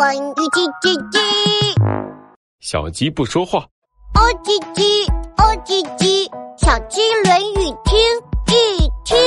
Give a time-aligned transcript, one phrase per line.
[0.00, 1.18] 关于叽叽叽，
[2.60, 3.58] 小鸡不说话。
[4.14, 6.26] 哦叽叽，哦叽叽，
[6.56, 8.00] 小鸡论语听
[8.46, 9.18] 一听。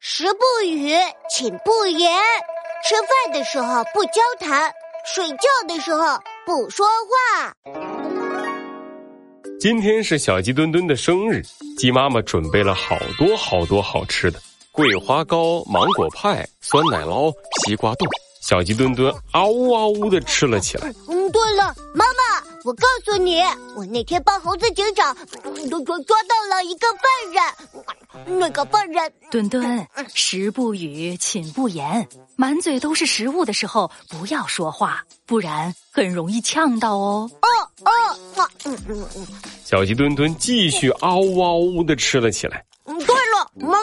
[0.00, 0.90] 食不语，
[1.30, 2.10] 寝不言。
[2.84, 4.72] 吃饭的时候不交谈，
[5.06, 7.54] 睡觉的时候不说话。
[9.60, 11.40] 今天是小鸡墩墩的生日，
[11.78, 14.40] 鸡妈妈准备了好多好多好吃的：
[14.72, 17.32] 桂花糕、芒果派、酸奶酪、
[17.64, 18.08] 西瓜冻。
[18.44, 20.92] 小鸡墩墩嗷呜嗷呜的吃了起来。
[21.08, 23.40] 嗯，对了，妈妈，我告诉你，
[23.74, 25.16] 我那天帮猴子警长
[25.70, 37.30] 都抓抓到了一个犯人，那个犯人墩墩，食不语，寝不言，满嘴都是食物的时候不要说话，不然很容易呛到哦。
[37.40, 37.48] 哦
[37.86, 39.26] 哦，嗯嗯嗯，
[39.64, 42.62] 小鸡墩墩继续嗷呜嗷呜的吃了起来。
[43.56, 43.78] 妈妈，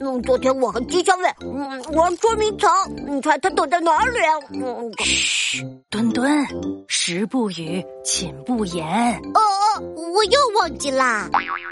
[0.00, 2.70] 嗯，昨天我和鸡小伟，嗯，玩捉迷藏，
[3.08, 4.18] 你猜他躲在哪里？
[4.54, 6.46] 嗯，嘘，墩墩，
[6.86, 8.86] 食不语，寝不言。
[9.34, 9.82] 哦哦，
[10.14, 11.28] 我又忘记啦。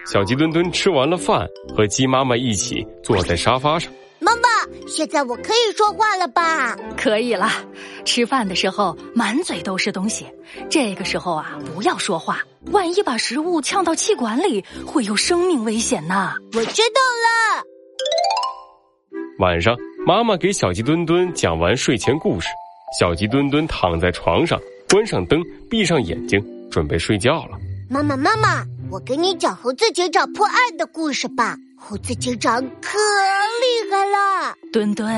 [0.07, 3.93] 小鸡墩墩吃完了饭，和鸡妈妈一起坐在沙发上。
[4.35, 6.77] 妈妈，现在我可以说话了吧？
[6.97, 7.51] 可以了。
[8.05, 10.27] 吃饭的时候满嘴都是东西，
[10.69, 16.35] 这个时候啊，不要说话，万一把食物呛到气管里，会有生命危险呢。
[16.55, 17.65] 我知道了。
[19.39, 19.77] 晚上，
[20.07, 22.49] 妈妈给小鸡墩墩讲完睡前故事，
[22.99, 24.61] 小鸡墩墩躺在床上，
[24.91, 27.59] 关上灯，闭上眼睛，准备睡觉了。
[27.91, 31.57] 妈妈，妈妈，我给你讲猴子警长破案的故事吧。
[31.77, 32.99] 猴子警长可
[34.75, 35.09] 墩墩，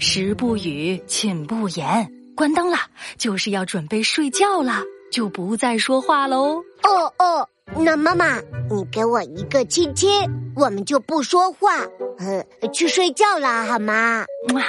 [0.00, 2.76] 食不语，寝不言，关灯了，
[3.16, 6.56] 就是要准备睡觉了，就不再说话喽。
[6.82, 10.10] 哦哦，那妈妈，你给我一个亲亲，
[10.56, 11.86] 我们就不说话，
[12.18, 14.24] 呃，去睡觉了，好吗？
[14.52, 14.64] 哇，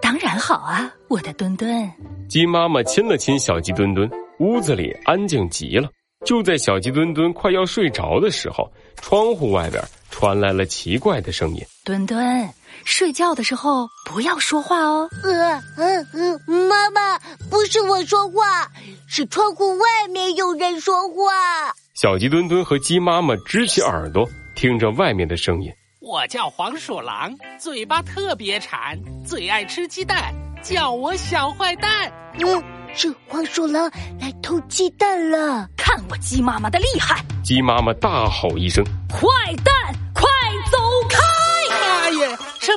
[0.00, 1.90] 当然好啊，我的墩墩。
[2.28, 5.90] 鸡妈妈亲了亲小鸡墩墩，屋子里安静极了。
[6.24, 9.82] 就在小鸡墩墩快要睡着的时候，窗户外边。
[10.22, 11.66] 传来了奇怪的声音。
[11.82, 12.48] 墩墩，
[12.84, 15.08] 睡觉的时候不要说话哦。
[15.24, 17.18] 呃嗯嗯，妈妈，
[17.50, 18.70] 不是我说话，
[19.08, 21.74] 是窗户外面有人说话。
[21.94, 24.24] 小鸡墩墩和鸡妈妈支起耳朵，
[24.54, 25.68] 听着外面的声音。
[25.98, 28.96] 我叫黄鼠狼，嘴巴特别馋，
[29.26, 32.08] 最爱吃鸡蛋，叫我小坏蛋。
[32.38, 32.62] 嗯，
[32.94, 33.90] 是黄鼠狼
[34.20, 35.68] 来偷鸡蛋了。
[35.76, 37.24] 看我鸡妈妈的厉害！
[37.42, 39.20] 鸡妈妈大吼一声：“坏
[39.64, 39.74] 蛋！”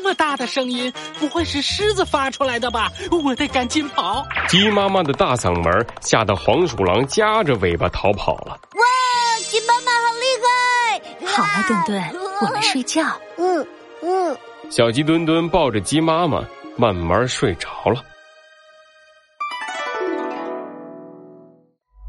[0.05, 2.91] 这么大的声音，不会是狮子发出来的吧？
[3.09, 4.23] 我得赶紧跑！
[4.47, 8.51] 鸡妈妈的大嗓门吓得黄鼠狼夹着尾巴逃跑了。
[8.51, 11.35] 哇，鸡妈妈好厉害！
[11.35, 13.01] 好了，墩墩，我们睡觉。
[13.38, 13.67] 嗯
[14.03, 14.38] 嗯。
[14.69, 16.44] 小鸡墩墩抱着鸡妈妈
[16.77, 17.99] 慢慢睡着了。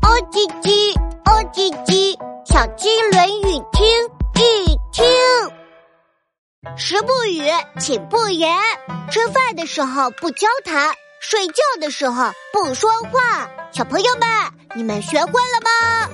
[0.02, 2.14] 哦叽叽，哦叽叽，
[2.44, 3.58] 小鸡论语
[6.78, 7.42] 食不语，
[7.81, 8.54] 寝不言。
[9.10, 13.48] 吃饭的时候不交谈，睡觉的时候不说话。
[13.72, 14.28] 小朋友们，
[14.75, 16.10] 你们学会了吗？